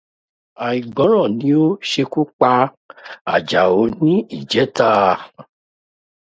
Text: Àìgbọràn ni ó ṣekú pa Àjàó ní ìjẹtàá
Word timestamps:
Àìgbọràn 0.67 1.31
ni 1.41 1.51
ó 1.63 1.65
ṣekú 1.89 2.21
pa 2.39 2.51
Àjàó 3.33 3.81
ní 4.01 4.13
ìjẹtàá 4.37 5.11